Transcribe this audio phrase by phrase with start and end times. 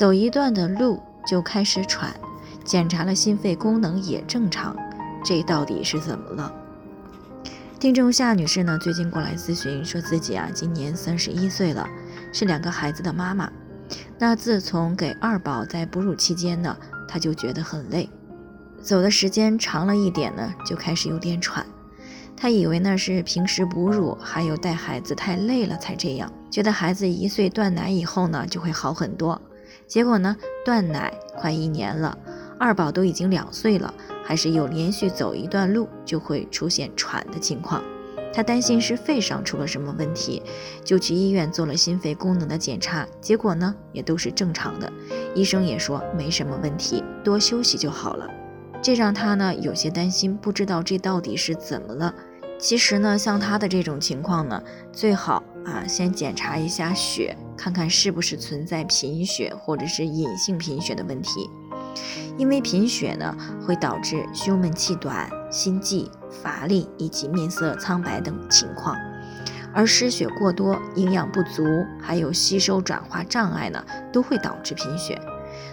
[0.00, 2.10] 走一段的路就开始喘，
[2.64, 4.74] 检查了心肺功能也正常，
[5.22, 6.50] 这到底是怎么了？
[7.78, 11.86] 听众夏女士呢，最近过来咨询，说自己啊今年三十一岁了，
[12.32, 13.52] 是两个孩子的妈妈。
[14.18, 16.74] 那自从给二宝在哺乳期间呢，
[17.06, 18.08] 她就觉得很累，
[18.80, 21.66] 走的时间长了一点呢，就开始有点喘。
[22.34, 29.38] 她以为那是平时哺乳还有带孩子太累了才这样，觉得孩子一岁断奶以后呢就会好很多。
[29.90, 32.16] 结果呢，断奶快一年了，
[32.60, 37.82] 二宝都已经两岁了，还是有连续走一段路就会出现喘的情况。
[38.32, 40.44] 他担心是肺上出了什么问题，
[40.84, 44.92] 就去医院做了心肺功能的检查，结果呢也都是正常的，
[45.34, 48.30] 医生也说没什么问题，多休息就好了。
[48.80, 52.14] 这让他呢有些担心，不知道这到底是怎么了。
[52.60, 61.48] 其实呢，像他的这种情况呢，最好啊先检查一下血，看看是不是存在贫血或者是隐性贫血的问题。
[62.38, 63.36] 因为贫血呢
[63.66, 68.96] 会导致胸闷气短、心悸、乏力以及面色苍白等情况，
[69.74, 71.64] 而失血过多、营养不足，
[72.00, 75.20] 还有吸收转化障碍呢，都会导致贫血。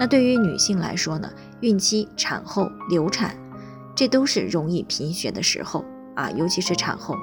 [0.00, 3.36] 那对于女性来说呢，孕期、产后、流产，
[3.94, 5.84] 这都是容易贫血的时候。
[6.16, 7.14] 啊，尤其是产后，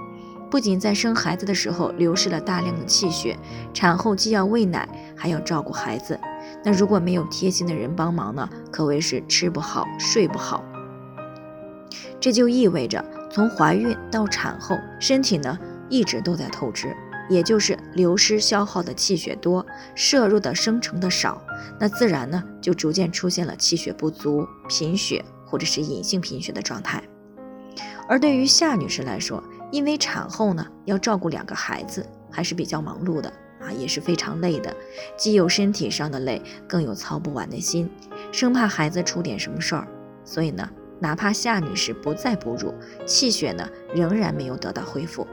[0.49, 3.37] 不仅在生孩子的时候流失了大量的气血，
[3.73, 6.17] 产后既要喂奶，还要照顾孩子。
[6.63, 10.63] 那如果没有贴心的人帮忙呢，可谓是吃不好睡不好。
[12.19, 15.57] 这就意味着从怀孕到产后，身体呢
[15.89, 16.95] 一直都在透支，
[17.29, 21.41] 也就是流失消耗的气血多，摄入的生成的少，
[21.79, 27.03] 那自然呢就逐渐出现了气血不足、贫血或者是隐性贫血的状态。
[28.07, 29.43] 而对于夏女士来说，
[29.75, 33.27] 因为产后呢要照顾两个孩子，还是比较忙碌的
[33.59, 34.73] 啊，也是非常累的，
[35.17, 37.91] 既有身体上的累，更有操不完的心，
[38.31, 39.85] 生怕孩子出点什么事儿。
[40.23, 42.73] 所以呢，哪怕夏女士不再哺乳，
[43.05, 45.27] 气血呢仍然没有得到恢复。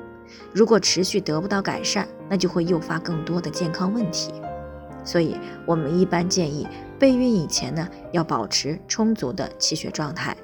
[0.53, 4.33] 如果持续得不到改善，那就会诱发更多的健康问题。
[5.05, 6.67] 所以我们一般建议
[6.99, 10.37] 备孕以前呢，要保持充足的气血状态。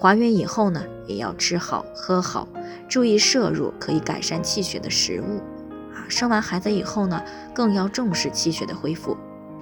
[0.00, 2.46] 怀孕以后呢，也要吃好喝好，
[2.88, 5.38] 注意摄入可以改善气血的食物
[5.92, 6.06] 啊。
[6.08, 7.22] 生完孩子以后呢，
[7.54, 9.16] 更要重视气血的恢复，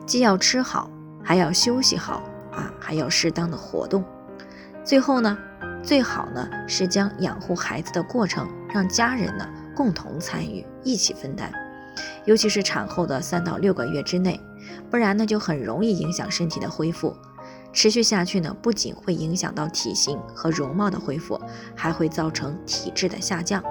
[0.07, 0.91] 既要吃好，
[1.23, 2.23] 还要休息好
[2.53, 4.05] 啊，还要适当的活动。
[4.85, 5.37] 最后呢，
[5.83, 11.51] 最好呢是将养护孩子的过程让家人呢共同参与，一起分担，
[12.27, 14.39] 尤其是产后的三到六个月之内，
[14.91, 17.17] 不然呢就很容易影响身体的恢复。
[17.77, 21.39] 持续下去呢，不仅会影响到体型和容貌的恢复，
[21.75, 23.63] 还会造成体质的下降。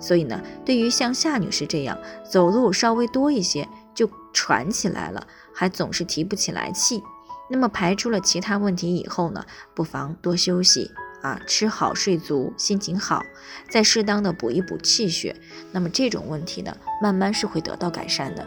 [0.00, 1.96] 所以呢，对于像夏女士这样
[2.28, 7.00] 走路稍微多一些就喘起来了，还总是提不起来气，
[7.48, 10.90] 那么排除了其他问题以后呢，不妨多休息
[11.22, 13.22] 啊，吃好睡足，心情好，
[13.70, 15.36] 再适当的补一补气血，
[15.70, 18.44] 那么这种问题呢，慢慢是会得到改善的。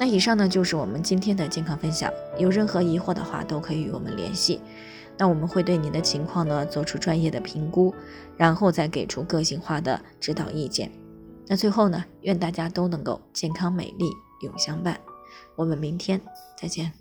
[0.00, 4.58] 那以上呢就是我们今天的健康分享，有任何疑惑的话都可以与我们联系，
[5.18, 7.94] 那我们会对您的情况呢做出专业的评估，
[8.34, 10.90] 然后再给出个性化的指导意见。
[11.46, 14.98] 那最后呢，愿大家都能够健康美丽永相伴，
[15.54, 16.18] 我们明天
[16.56, 16.99] 再见。